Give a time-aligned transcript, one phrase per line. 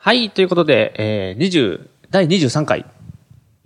[0.00, 2.80] はい、ということで、えー、20、第23回。
[2.80, 2.84] い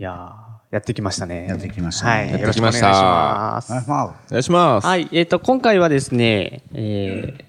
[0.03, 1.47] やー、やってきましたね。
[1.47, 3.73] やってきましたねはい、やってよろしくお願いします。
[3.73, 4.87] あまあ、お願いします。
[4.87, 7.45] はい、えっ、と、今回はですね、えー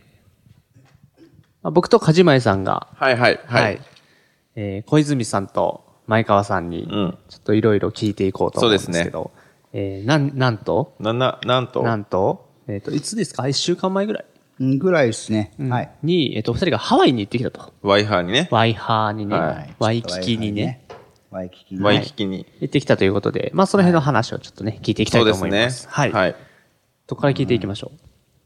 [1.64, 3.80] まあ、僕と梶前さんが、はいはいは、はいい。
[4.56, 6.86] えー小泉さんと前川さんに、ん
[7.30, 9.32] ちょっといろいろ聞いていこうと思うんですそうですねけど、
[9.72, 13.48] えーなん、なんと、な、な、なんと、なんと、えっ、と、いつですか？
[13.48, 15.54] 一週間前ぐらい、うんぐらいですね。
[15.70, 15.92] はい。
[16.04, 17.74] に、えっ、と、二人がハワイに行ってきたと。
[17.82, 20.86] ワイハーにね、ワイハーにね、はいワイキキにね、。
[21.32, 21.86] ワイキキにね。
[21.86, 22.46] ワイキキに。
[22.60, 25.88] 行ってきたということで、まあ、その辺の話をちょっとね、聞いていきたいとそうですね思います。。
[25.90, 26.12] はい。
[26.12, 26.36] はい。
[27.08, 27.92] どこから聞いていきましょ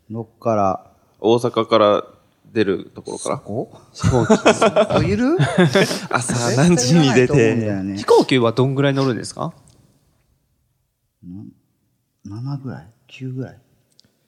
[0.09, 0.14] う。
[0.14, 2.04] どっから、大阪から
[2.53, 3.38] 出るところから？
[3.40, 3.72] こ？
[3.94, 4.96] 飛行機。
[4.98, 5.38] おいる
[6.09, 7.56] 朝何時に出て、
[7.98, 9.53] 飛行機はどんぐらい乗るんですか
[12.26, 13.58] ？7ぐらい ?9 ぐらい？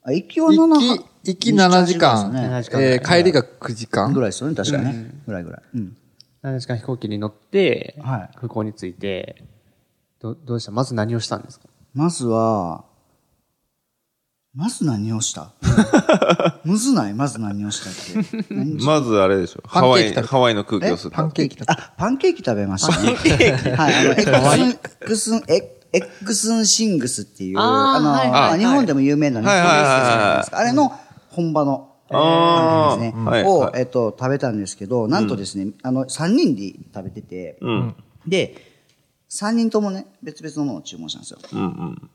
[0.03, 2.81] あ、行きは7行き、行き7時間、7時間。
[2.81, 4.13] えー帰りが9時間。
[4.13, 5.11] ぐらいですよね、確かね。
[5.25, 5.61] ぐらいぐらい。
[5.75, 5.97] うん。
[6.43, 8.35] 7時間飛行機に乗って、はい。
[8.35, 9.43] 空港に着いて、
[10.21, 10.71] ど、どうでした？
[10.71, 11.67] まず何をしたんですか？
[11.93, 12.85] まずは、
[14.55, 15.51] まず何をした？
[16.65, 17.13] むずない？
[17.13, 18.53] まず何をしたって。
[18.53, 19.61] 何まずあれでしょ。
[19.63, 20.27] パハワイ、ンケーキ食べ。
[20.27, 21.17] ハワイの空気を吸った。
[21.17, 23.75] パンケーキだあ、パンケーキ食べましたね。
[23.75, 28.59] はい、あの、 エEggs 'n、エ Eggs 'n Things っていう、あーあの、はいまあはい。
[28.59, 30.55] 日本でも有名な日本はいはいはいはい。
[30.55, 30.91] あれの
[31.41, 33.25] 本場の、えーあーパンケーキですね。
[33.25, 37.95] はいをは、いえっと、食べたんですけど、なんとですね、あの、3人で食べてて、うん。
[38.27, 38.55] で、
[39.29, 41.39] 3人ともね、別々のものを注文したんですよ。
[41.53, 42.09] うん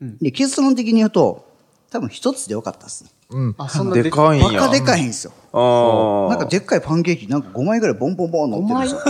[0.00, 0.18] うん。
[0.18, 1.52] で、結論的に言うと、
[1.90, 3.10] 多分一つでよかったっすね。
[3.56, 4.60] あ、そんなでかいんや。
[4.60, 5.32] バカでかいんですよ。
[5.52, 6.30] ああ。
[6.30, 9.00] なんかでっかいパンケーキ、なんか5枚ぐらいボンボンボン乗ってるんですよ。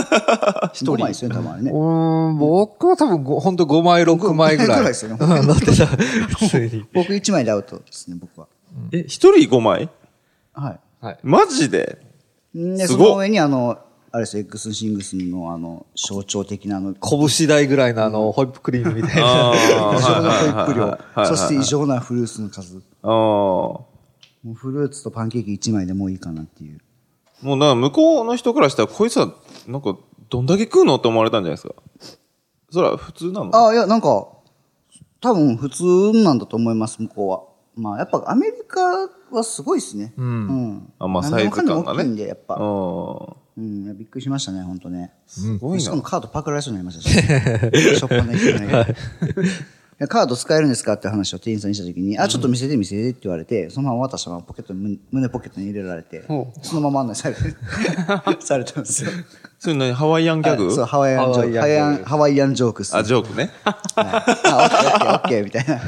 [0.73, 1.71] 一人5枚ですよね、多分あれね。
[1.71, 4.77] うーん、僕は多分ごほんと5枚、6枚ぐらい。
[4.77, 5.85] ぐらいですよねうん乗ってた。
[6.37, 6.85] 普通に。
[6.93, 8.47] 僕1枚でアウトですね、僕は。
[8.91, 9.89] え、一人5枚？
[10.53, 10.71] は
[11.11, 11.19] い。
[11.23, 11.99] マジで？
[12.53, 13.79] で、すごっその上にあの、
[14.11, 19.25] あれですよ、X シングスのあの、象徴的なあの、拳台ぐらいのあの、ホイップクリームみたいな。
[19.25, 19.55] ああ。
[19.99, 22.77] 異常なホイップ量はいはいはい、そして異常なフルーツの数。
[22.77, 23.11] ああ。
[23.11, 23.89] も
[24.43, 26.79] もうフルーツとパンケーキ1枚でもういいかなっていう。
[27.43, 29.33] うだから向こうの人からしたら、こいつは、
[29.67, 29.97] なんか、
[30.29, 31.75] どんだけ食うのって思われたんじゃないですか。
[32.71, 34.27] それは普通なのあ、いや、なんか、
[35.19, 35.83] 多分普通
[36.23, 37.41] なんだと思います、向こうは。
[37.75, 38.81] まあ、やっぱアメリカ
[39.31, 40.13] はすごいですね。
[40.17, 40.93] うん。
[40.97, 42.55] あまあ何でもかんでもサイズ感がね大きいんで、やっぱ。
[42.55, 45.13] ううん、びっくりしましたね、本当ね。
[45.27, 46.01] すごいなしかも。
[46.01, 47.09] カードパクられそうになりました
[47.71, 47.99] し。
[47.99, 48.87] しょっぱない人が
[49.97, 56.25] いやカード使えるんですかって話を店員さんにしたときに、あ、ちょっと見せて見せてって言われて、そのまま渡したままポケットに、胸胸ポケットに入れられて、
[56.61, 57.41] そのまま案内されて、
[58.43, 59.11] されたんですよ。
[59.57, 60.69] それ何ハワイアンギャグ？
[60.69, 62.03] そう、ハワイアンジョーク。
[62.03, 62.97] ハワイアン、ジョークっす。
[62.97, 63.51] あ、ジョークね。
[63.63, 65.81] はいあ、オッケーオッケーオッケーみたいな。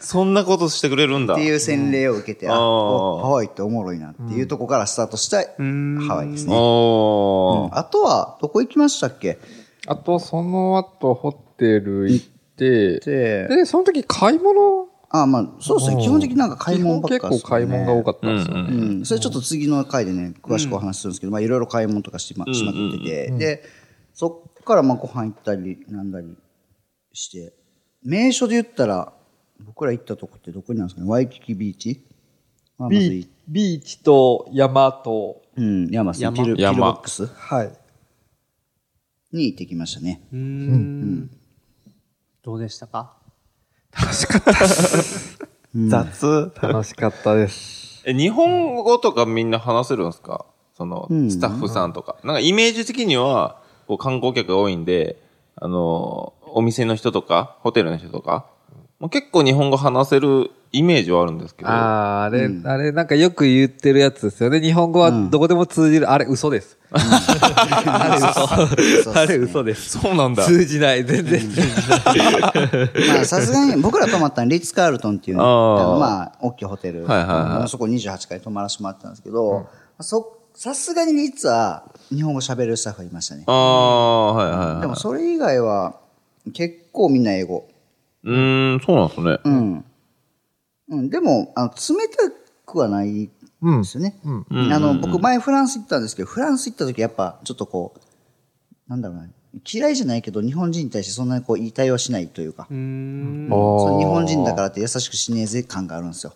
[0.00, 1.34] っそんなことしてくれるんだ。
[1.34, 2.60] ていう洗礼を受けて、あ、あー。
[2.60, 6.52] おハワイっておもろいなっていうとこからスタートしたハワイですね。
[6.52, 9.38] あとは、どこ行きましたっけ？
[9.86, 14.88] あと、その後、ホテル行って、で、で、その時買い物？
[15.12, 16.02] あ、まあ、そうですね。
[16.02, 18.70] 基本的になんか買い物ばっかり結構買い物が多かっったんですよね。
[18.70, 19.04] うん。
[19.04, 23.62] それちょっと次の回でね、詳しくお話しするんですけど、まあいろいろ買い物とかしましまくってて、で、
[24.14, 26.36] そっからまあご飯行ったり、なんだり
[27.12, 27.54] して、
[28.04, 29.12] 名所で言ったら、
[29.64, 31.10] 僕ら行ったとこってどこになるんですかね？
[31.10, 32.04] ワイキキビーチ？
[32.78, 36.24] まあまずいビービーチと山と、うん、山ですね。
[36.24, 37.26] 山ピル、ピルボ山ックス？
[37.26, 37.72] はい。
[39.32, 40.22] に行ってきましたね。
[40.32, 41.30] うーん。
[42.42, 43.16] どうでしたか？
[45.74, 46.52] 雑。
[46.60, 48.02] 楽しかったです。
[48.06, 50.46] え、日本語とかみんな話せるんですか？
[50.74, 52.16] その、スタッフさんとか。
[52.24, 55.22] なんかイメージ的には、こう観光客が多いんで、
[55.54, 58.49] あの、お店の人とか、ホテルの人とか、
[59.00, 61.70] まあ、結構日本語話せるイメージはあるんですけど。
[61.70, 64.60] あーあれ、あれ、なんかよく言ってるやつですよね。
[64.60, 66.10] 日本語はどこでも通じる。
[66.10, 66.78] あれ、嘘です。
[66.92, 68.16] あ
[68.66, 68.70] れ
[69.00, 69.18] 嘘。
[69.18, 69.98] あれ嘘です。
[69.98, 70.44] そうなんだ。
[70.44, 71.04] 通じない。
[71.04, 72.40] 全然通じない。
[73.14, 77.06] まあ、さすがに、僕ら泊まったのリッツ・カールトンっていうまあ、大きいホテル。
[77.06, 77.26] はいはい
[77.60, 79.66] はいそこ28階泊まらせてもらったんですけど、
[80.00, 83.44] そ、さすがにリッツは、日本語喋れるスタッフがいましたね。
[83.46, 84.80] ああ、はいはいはい。
[84.82, 85.94] でも、それ以外は、
[86.52, 87.66] 結構みんな英語。
[88.24, 89.38] うーん、そうなんですね。
[89.44, 89.84] うん。
[90.88, 92.16] うん、でも、あの、冷た
[92.66, 94.18] くはないんですよね。
[94.24, 99.28] うんあの、僕前フランス行ったんですけど、フランス行った時やっぱちょっとこう、なんだろうな、
[99.70, 103.56] 嫌いじゃないけど日本人に対してそんなにこう言い対応しないというか、うんそ
[103.90, 106.34] の日本人だからって優しくしねえぜ感があるんですよ。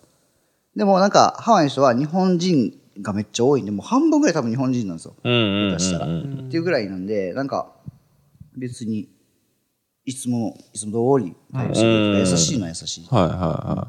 [0.75, 5.15] でもなんかハワイの人は日本人がめっちゃ多いんで、もう半分ぐらい多分日本人なんですよ。
[5.23, 6.05] うんうんうん下手したら。
[6.05, 7.71] っていうぐらいなんで、なんか、
[8.57, 9.09] 別に、
[10.05, 13.07] いつも、いつも通り対応してくれるから優しいのは優しい。
[13.09, 13.87] はいはいは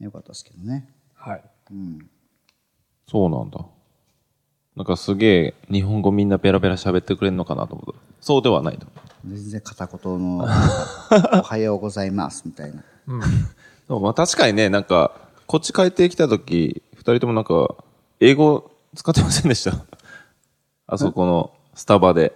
[0.00, 0.88] よかったですけどね。
[1.14, 1.42] はい。
[1.70, 2.02] い。
[3.08, 3.64] そうなんだ。
[4.76, 8.00] なんかすげえ日本語みんなペラペラ喋ってくれんのかなと思った。
[8.20, 8.86] そうではないと。
[9.26, 12.80] 全然片言の、 おはようございます、みたいな。
[12.80, 12.84] で
[13.88, 15.12] もまあ確かにね、なんか、
[15.46, 17.74] こっち帰ってきた時、二人ともなんか、
[18.20, 19.84] 英語使ってませんでした？
[20.86, 22.32] あそこのスタバで。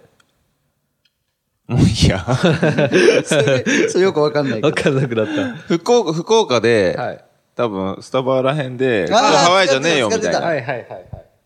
[1.67, 2.19] もういいや。
[3.25, 4.83] それ、それよくわかんないけわど。
[4.83, 5.55] かんなくなった。
[5.67, 7.23] 福岡、福岡で、はい。
[7.55, 10.47] 多分、スタバらへんで、ハワイじゃねえよ、みたい使ってたな。
[10.47, 11.03] はいはいはいはい。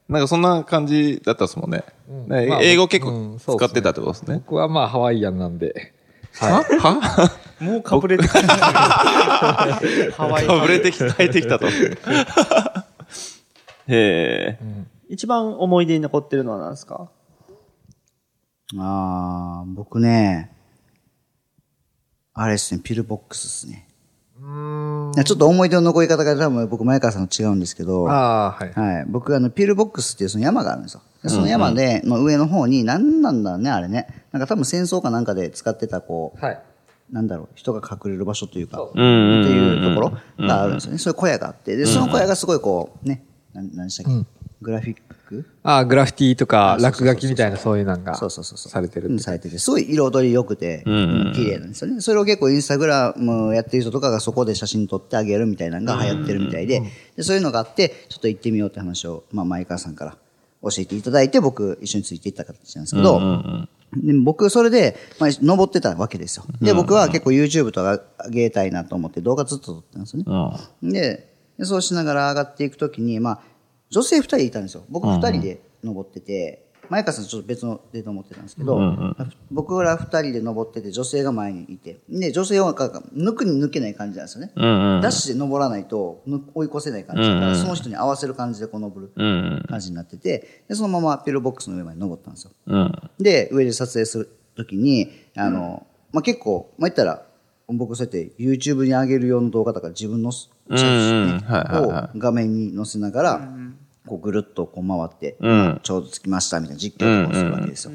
[0.09, 1.83] なんかそんな感じだったっすもんね。
[2.27, 4.35] ねまあ英語結構使ってたってことですね。
[4.35, 5.93] 僕はまあハワイアンなんで。
[6.39, 6.63] は？
[6.79, 8.39] はもうかぶれてきた。
[8.39, 11.67] ハワイかぶれてき、変えてきたと。
[11.67, 11.71] へ
[13.89, 14.59] え。
[15.09, 17.09] 一番思い出に残ってるのは何ですか？
[18.75, 20.51] あー、僕ね、
[22.33, 23.87] あれですね、ピルボックスですね。
[25.23, 28.71] ちょっと思い出の残り方が多分僕前川さんと違うんですけど、ああ、はい。
[28.73, 29.05] はい。
[29.07, 31.01] 僕、あの、ピルボックスっていうその山があるんですよ。
[31.23, 34.25] でその山で、の上の方に、何なんだろうね、あれね。
[34.31, 36.61] なんか多分戦争かなんかで使ってた、こう、はい。
[37.11, 40.97] なんだろう、人が隠れる場所というか、そうっていうところがあるんですよね。
[40.97, 43.23] そういう小屋があって、で、その小屋がすごいこう、ね、
[43.53, 44.25] なん何でしたっけ、
[44.61, 45.45] グラフィック？
[45.63, 48.71] ああ、グラフィティとか落書きみたいなそういうのがそうそうそうそう。
[48.71, 49.19] されてるうん。
[49.19, 52.01] されてて、すごい彩り良くて、綺麗なんですよね。
[52.01, 56.81] それを結構インスタグラムやってる人とかがそこで写真撮ってあげるみたいなのが流行ってるみたいで、
[57.15, 60.17] でそういうのがあって、ちょっと行ってみようって話を、まあ、前川さんから
[60.63, 66.45] 教えていただいて、僕一緒についていった形なんですけど、で僕、それで、まあ、登ってたわけですよ。
[66.61, 71.27] で、僕は結構 YouTube とか上げたいなと思って動画ずっと撮ってたんですよね。
[71.57, 73.39] でそうしながら上がっていくときに、まあ、
[73.89, 74.83] 女性二人いたんですよ。
[74.89, 78.79] 僕二人で登ってて、前川さんとちょっと別ので登ってたんですけど、
[79.51, 84.53] 僕ら二人で登ってて、女性が前にいて、で、女性はなんか抜くに抜けない感じなんですよね。
[84.55, 85.01] うんうん。
[85.01, 89.65] ダッシュで登らないとぬ追い越せない感じだから、その人に合わせる感じでこう登るうんうん。
[89.67, 92.51] 感じになってて、で、そのままピルボックスの上まで登ったんですよ。
[92.67, 92.91] うん。
[93.19, 97.23] で、上で撮影するときに、あの、まあ、結構、まあ、言ったら、
[97.69, 100.81] 僕そうやって YouTube に上げる用の動画とか自分の写うんう
[101.35, 103.49] ん真はいはいはを画面に載せながら、
[104.07, 105.79] こうぐるっとこう回って、うん。
[105.83, 107.91] ちょうど着きましたみたいな実況とかをするわけですよ。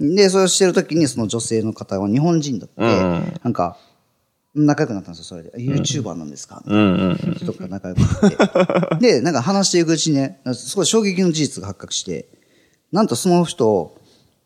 [0.00, 3.76] で、それをしてるときにその女性の方は日本人だって、うんなんか、
[4.54, 5.50] 仲良くなったんですよ、それで。
[5.56, 7.08] YouTuber なんですか、みたいうんうん。
[7.10, 9.12] な人とか仲良くなって。
[9.14, 12.28] で、なんか話していくうちにね、すごい衝撃の事実が発覚して、
[12.92, 13.96] なんとその人、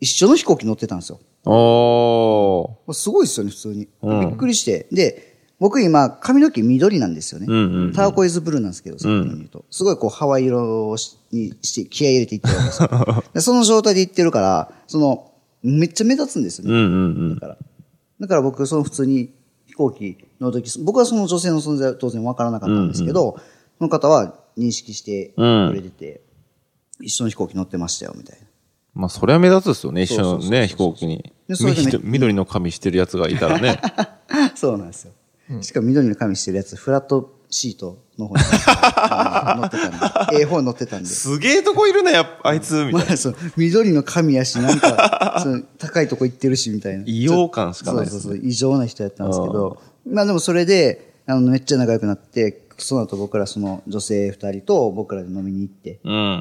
[0.00, 1.20] 一緒の飛行機乗ってたんですよ。
[1.44, 2.92] おー。
[2.94, 3.88] すごいですよね、普通に。
[4.02, 4.86] びっくりして。
[4.90, 5.27] で、
[5.60, 7.46] 僕今、髪の毛緑なんですよね。
[7.46, 9.64] んうんうんターコイズブルーなんですけど、さっきの言うと。
[9.70, 10.94] すごいこう、ハワイ色
[11.32, 13.24] にして、気合い入れていってるわけですよ。
[13.34, 15.32] でその状態で行ってるから、その、
[15.62, 16.72] めっちゃ目立つんですよね。
[16.72, 16.94] うんうんう
[17.30, 17.34] ん。
[17.34, 17.56] だから。
[18.20, 19.30] だから僕、その普通に
[19.66, 23.38] 飛行機の時、僕はその女性の存在は当然わからなかったんですけど、
[23.78, 26.20] その方は認識してくれてて、
[27.00, 28.46] 一緒の飛行機乗ってましたよ、みたいな。
[28.94, 31.32] まあ、それは目立つですよね、一緒のね、飛行機に。
[32.02, 33.80] 緑の髪してるやつがいたらね。
[34.54, 35.12] そうなんですよ。
[35.62, 38.42] しかも緑の髪してるやつ、フラットシートの方に
[39.60, 41.06] 乗ってたんで、 ええ方に乗ってたんで。
[41.08, 42.98] すげえとこいるね、やっぱ、あいつ、みたいな。
[43.06, 47.04] まあ、そう、緑の髪やし、なんか、 その高いとこ行ってるし、みたいな。
[47.06, 56.38] 異様感しかないですそうそうそう、異常な人やったんですけど、まあでもそれで、あの、めっちゃ仲良くなって、その後僕らその女性二人と僕らで飲みに行ってうん。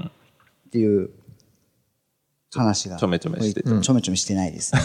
[0.68, 1.10] っていう
[2.54, 2.98] 話が。
[2.98, 4.82] ちょめちょめしてちょめちょめしてないですね。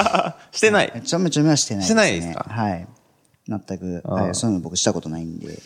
[0.52, 1.02] してない。
[1.04, 1.84] ちょめちょめはしてないね。
[1.86, 2.46] してないですか？
[2.48, 2.88] はい。
[3.48, 5.58] 全く、はい、そういうの僕したことないんで。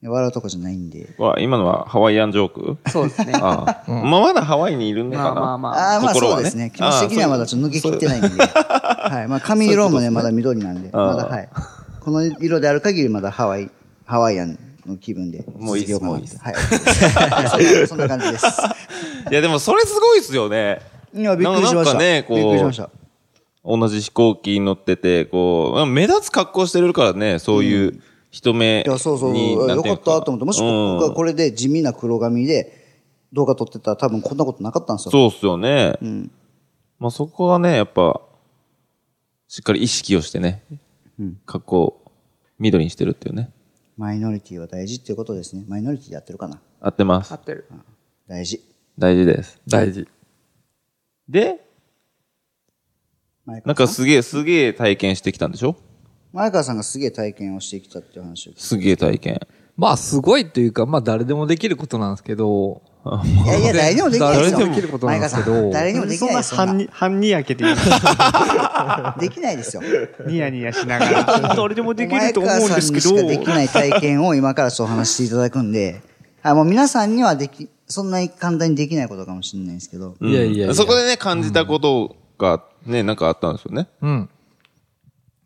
[0.00, 1.12] 笑うとこじゃないんで。
[1.18, 2.90] わ、今のはハワイアンジョーク？
[2.90, 3.32] そうですね。
[3.34, 3.90] ああ。
[3.90, 5.24] まあ、まだハワイにいるのかな？
[5.24, 5.72] まあまあまあ。
[5.94, 6.70] ああ、まあそうですね。
[6.72, 8.28] 気持ち的にはまだちょっと抜けきってないんで。
[8.28, 9.28] はい。
[9.28, 10.90] まあ髪色もね、まだ緑なんで。
[10.92, 11.48] まだはい。
[11.98, 13.72] この色である限りまだハワイ、
[14.04, 16.54] ハワイアンの気分でもういいっすもういいっすはい。
[17.48, 18.46] そんなそんな感じです。
[19.32, 20.80] いや、でもそれすごいっすよね。
[21.12, 21.94] いや、びっくりしました。
[21.94, 22.88] なんかねこうびっくりしました。
[23.64, 28.00] 同じ飛行機に乗ってて、こう、まあ目立つ格好してるからね、そういう
[28.30, 28.82] 人目に。
[28.82, 29.36] いや、そうそう。
[29.36, 33.00] よかったと思って、もし僕がこれで地味な黒髪で
[33.32, 35.10] 動画撮ってたら多分こんなことなかったんですよ。
[35.12, 35.94] そうっすよね。
[36.98, 38.20] まあそこはね、やっぱ、
[39.48, 40.62] しっかり意識をしてね、
[41.46, 42.02] 格好、
[42.58, 43.50] 緑にしてるっていうね。
[43.96, 45.64] マイノリティは大事っていうことですね。
[45.66, 47.36] マイノリティでやってるかな合ってます合。
[47.36, 47.66] ってる。
[48.28, 48.62] 大事。
[48.96, 49.60] 大事です。
[49.66, 50.06] 大事。
[51.28, 51.67] で、
[53.64, 55.76] なんかすげえ、すげえ体験してきたんでしょ？
[56.32, 58.60] 前川さんがすげえ体験をしてきたっていう話を聞いて。
[58.60, 59.40] すげえ体験。
[59.76, 62.82] まあ、すごいというか、まあ、誰でもできることなんですけど、
[63.24, 64.58] いやいや、誰にもできないですよ。
[64.58, 66.48] 誰でもできることなんですけど前川さん誰にもできないなです。
[66.50, 67.76] そんな半に、半にやけて言う
[69.20, 69.82] できないですよ。
[70.26, 71.54] ニヤニヤしながら。
[71.56, 73.14] 誰でもできると思うんですけど。
[73.14, 76.02] 前川さんにしかできない体験を今からそう話していただくんで、
[76.42, 83.88] あもう皆さんにはでき、そんなに簡単にできないことかもしれないですけど、いやいやいやそこでね、感じたことがね、なんかあったんですよね。
[84.02, 84.30] うん。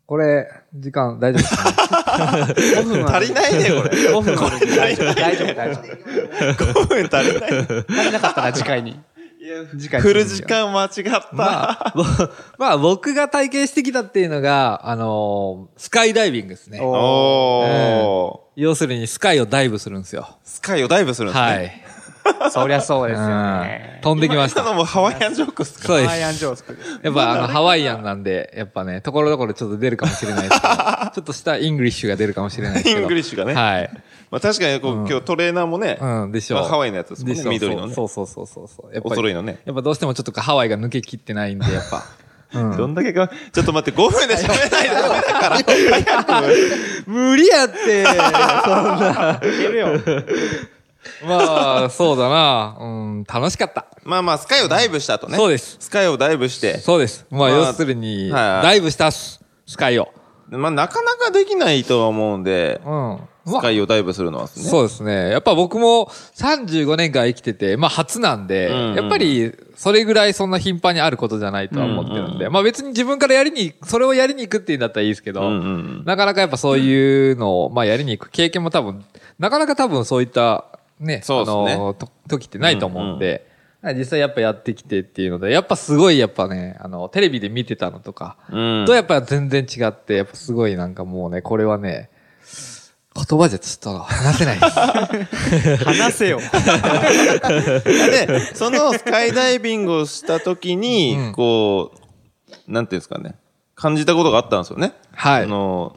[0.05, 2.37] これ、時間大丈夫ですか？
[2.47, 4.09] ね足りないね、これ。
[4.13, 6.73] 5分これで大丈夫、大丈夫、大丈夫。
[6.73, 7.53] 5分足りない。
[7.99, 8.99] 足りなかったら次回に。
[9.77, 11.29] 次回に来る時間間違った。
[11.33, 12.03] まあ、ぼ
[12.57, 16.79] まあ、僕が体験してきたっていうのが、あのースカイダイビングですね。
[16.81, 18.61] おー。
[18.61, 20.29] 要するにスカイをダイブするんですよ。
[20.43, 21.47] スカイをダイブするんですね。
[21.47, 21.83] はい。
[22.51, 23.99] そりゃそうですようんね。
[24.01, 24.61] 飛んできました。
[24.61, 25.87] 今のもハワイアンジョークっすか？
[25.87, 26.99] そうですハワイアンジョースクです。
[27.01, 30.73] やっぱあの、ハワイアンなんで、やっぱね、ところどころちょっと出るかもしれないですけど、
[31.13, 33.01] ちょっとしたイングリッシュが出るかもしれないですけど。
[33.01, 33.89] イングリッシュがねはい。
[34.31, 36.59] まあ確かにこう、今日トレーナーもね、うん、でしょう。
[36.61, 38.93] まあハワイのやつですもんね緑のねそうそうそうそうそう。
[38.93, 39.59] やっぱりお揃いのね。
[39.65, 42.03] やっぱどうしてもちょっとハワイが抜けきってないんで、やっぱ。
[42.53, 46.41] うんどんだけか、ちょっと待って、5分で喋れないとダメだから。
[47.07, 49.39] 無理やって、そんな。
[49.41, 49.87] いけるよ。
[51.25, 52.77] まあ、そうだな。
[52.79, 53.85] うん、楽しかった。
[54.03, 55.37] まあまあ、スカイをダイブしたとね。
[55.37, 55.77] そうです。
[55.79, 57.25] スカイをダイブして、そうです。
[57.29, 60.09] まあ、まあ要するに、はいダイブしたススカイを。
[60.49, 63.19] まあなかなかできないとは思うんで、うん。
[63.45, 64.49] スカイをダイブするのはね。
[64.53, 65.29] そうですね。
[65.29, 79.03] やっぱ僕も35年間生きてて、まあ初なんで、うんうんやっぱりそれぐらいそんな頻繁にあることじゃないとは思ってるんで、まあ別に自分からやりに、それをやりに行くっていうんだったらいいですけど、うんうんなかなかやっぱそういうのを、まあやりに行く経験も多分、
[79.39, 80.65] なかなか多分そういった
[81.03, 83.47] ね、そうですねあの、と時ってないと思うんで、
[83.97, 88.85] 実際やっぱやってきてっていうので、やっぱすごいやっぱね、あの、テレビで見てたのとか、うん。
[88.85, 92.09] とやっぱ全然違って、やっぱすごいなんかもうね、これはね、
[93.15, 94.69] 言葉じゃちょっと話せないで
[95.77, 95.83] す。
[95.85, 96.39] 話せよ。
[97.85, 101.91] で、そのスカイダイビングをした時に、うんこ
[102.67, 103.35] う、なんていうんですかね、
[103.75, 104.93] 感じたことがあったんですよね。
[105.11, 105.95] はいあの、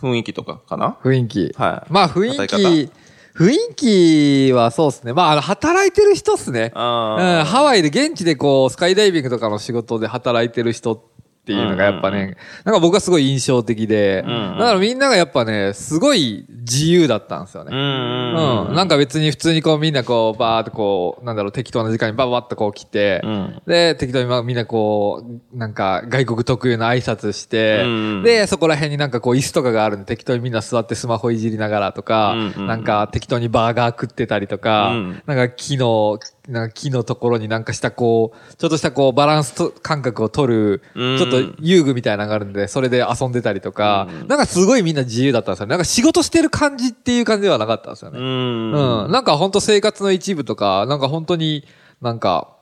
[0.00, 0.98] 雰囲気とかかな？
[1.02, 1.54] 雰囲気。
[1.56, 2.92] はいまあ雰囲気、
[3.34, 5.12] 雰囲気はそうですね。
[5.12, 6.72] まああの、働いてる人っすね。
[6.74, 14.58] うん、ハワイで現地でこう、スカイダイビングとかの仕事で働いてる人っていうのがやっぱね、なんか僕はすごい印象的で、んうん。
[14.58, 17.70] だからみんながやっぱね、すごい自由だったんですよね。
[17.72, 18.74] うんうんうん。
[18.74, 23.62] なんか別に普通にこうみんなこう、バーっとこう、なんだろう、適当な時間にババッとこう来て、うん。
[23.66, 32.66] で、適当にまあみんなこう、なんか外国特有の挨拶して、うんで、そこら辺になんかこう椅子とかがあるんで適当にみんな座ってスマホいじりながらとか、うんうん。
[32.66, 35.22] なんか適当にバーガー食ってたりとか、うん。
[35.26, 36.18] なんか木の、
[36.48, 41.18] なんか木のところになんかしたこう、ちょっとしたこうバランスと感覚を取る、うん。
[41.18, 41.29] ちょっと
[41.60, 45.70] 遊具みたいなのがあるんで、それで遊んでたりとか、なんかすごいみんな自由だったんですよね。
[45.70, 48.18] なんか仕事してる感じっていう感じではなかったんですよね。
[48.18, 49.04] うん。
[49.04, 49.10] うん。
[49.10, 51.64] なんか本当生活の一部とか、なんか本当に
[52.00, 52.56] なんか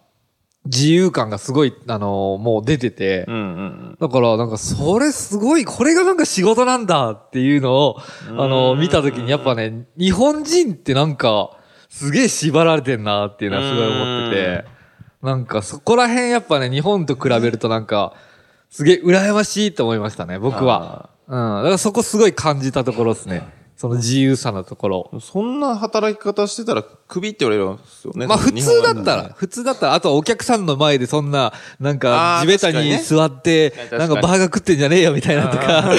[0.65, 7.99] 自由感がすごい、あのーもう出てて、うんうんだからなんかそれすごい、これがなんか仕事なんだっていうのを、
[8.29, 11.51] あのー見たときにやっぱね、日本人ってなんか
[11.89, 14.65] すげえ縛られてんなっていうのはすごい思ってて、
[15.23, 18.15] なんかそこら辺やっぱね、日本と比べるとなんか、
[18.71, 21.11] すげえ羨ましいと思いましたね、僕は。
[21.27, 21.35] うん。
[21.35, 23.58] だからそこすごい感じたところですね。
[23.81, 25.11] その自由さのところ。
[25.21, 28.27] そんな働き方してたらクビって言われるんですよね。
[28.27, 35.95] まあ普通だったら、普通だったら、あとはお客さんの前でそんな、なんあかー地べたに座ってなんかバーガー食ってんじゃねえよみたいなとか、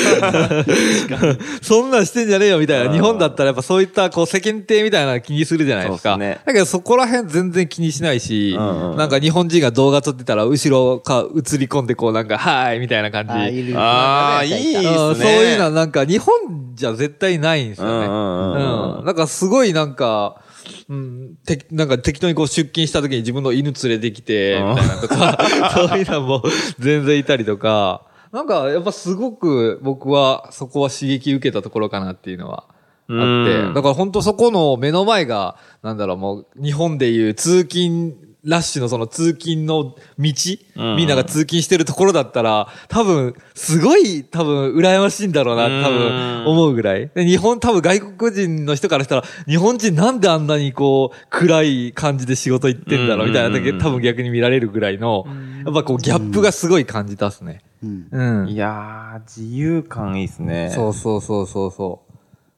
[1.61, 2.91] そんなんしてんじゃねえよみたいな。
[2.91, 6.17] 日本だったらやっぱそういったこう世間体みたいなの気にするじゃないですか。
[6.17, 13.73] だけどそこら辺全然気にしないし、なんか日本人が動画撮ってたら後ろか映り込んでこうなんか、はーいみたいな感じ。
[13.73, 14.89] あああ、いいですね。
[14.89, 18.07] うんそういうのはなんか日本じゃ絶対ないんですよね。
[18.07, 19.05] うんうん。
[19.05, 20.41] なんかすごいなんか、
[20.87, 25.37] うん、て、なんか適当にこう出勤した時に自分の犬連れてきて、うんみたいなとか、
[25.89, 26.43] そういうのも
[26.79, 32.65] 全然いたりとか、なんかやっぱすごく僕はそこは刺激受けたところかなっていうのは。
[33.11, 40.33] あって、うんだから本当そこの目の前が、なんだろう、もう日本でいう通勤、ラッシュのその通勤の道、
[40.77, 47.09] うんみんなが通勤してるところだったら、多分、すごい多分、羨ましいんだろうな、多分、思うぐらい。
[47.13, 55.25] で日本、多分外国人の人からしたら、日本人なんであんなにこう、暗い感じで仕事行ってんだろう、みたいなだけ、多分逆に見られるぐらいの、
[55.65, 57.61] やっぱこう、ギャップがすごい感じたっすね。
[57.83, 58.49] うんうん。
[58.49, 60.71] いやー、自由感いいですね。
[60.73, 62.09] そうそうそうそうそう。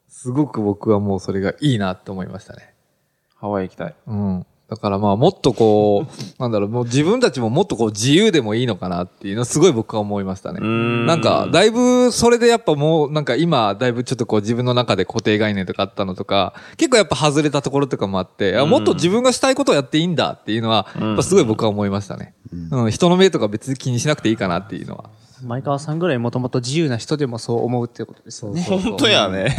[0.09, 2.73] すごく僕はもうそれがいいなって思いましたね。
[3.35, 3.95] ハワイ行きたい。
[4.07, 4.45] うん。
[4.71, 6.11] だからまあもっとこう、
[6.41, 10.61] なんだろう、もう自分たちももっとこう自由でもいいのかなっていうのはすごい僕は思いましたね。
[10.61, 22.33] んなんか、だいぶそれでやっぱもうなんか今、だいぶちょっとこう自分の中で固定概念とかあったのとか、結構やっぱ外れたところとかもあって、あもっと自分がしたいことをやっていいんだっていうのは、やっぱすごい僕は思いましたね。
[22.71, 25.09] うん、人の目とか別に気にしなくていいかなっていうのは。
[25.43, 28.61] 前川さんぐらいもともと自由な人でもそう思うっていうことですよね。
[28.63, 29.55] 本当やね。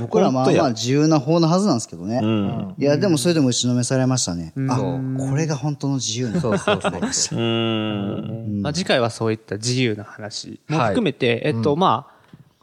[0.00, 2.20] 僕らまあまあ自由な方のはずなんですけどね。
[2.22, 2.74] うん。
[2.78, 4.52] いや、でもそれでも打ちのめされましたね。
[4.68, 4.76] あ、
[5.18, 6.80] これが本当の自由なそうそう
[7.12, 7.38] そう。
[7.40, 8.62] うん。
[8.62, 12.16] まあ、次回はそういった自由な話もはい含めて、えっと、まあ、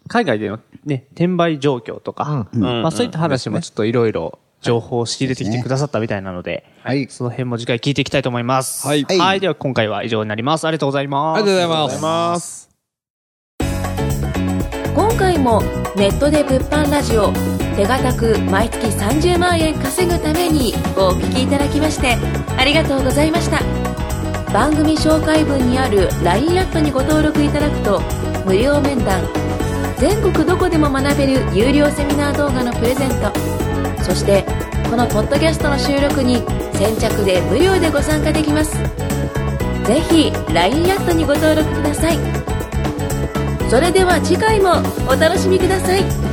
[0.07, 8.87] 海外でのね、転売状況とか、うんまあそういった話もちょっといろいろ情報を仕入れてきてくださったみたいなので、はいその辺も次回聞いていきたいと思います。
[8.87, 9.39] はいはい。
[9.39, 10.65] では今回は以上になります。
[10.65, 11.43] ありがとうございます。
[11.43, 12.69] ありがとうございますます。
[14.95, 15.61] 今回も
[15.95, 17.31] ネットで物販ラジオ
[17.75, 22.15] 手堅く毎月30万円稼ぐためにお聞きいただきまして
[22.57, 23.59] ありがとうございました
[24.53, 28.01] 番組紹介文にある LINE アットにご登録いただくと
[28.45, 29.23] 無料面談
[29.97, 33.32] 全国どこでも学べる有料セミナー動画のプレゼント
[34.03, 34.43] そして
[34.89, 36.43] このポッドキャストの収録に
[36.73, 38.77] 先着で無料でご参加できます。
[39.85, 42.17] 是非 LINE アットにご登録ください。
[43.69, 44.73] それでは次回も
[45.07, 46.32] お楽しみください。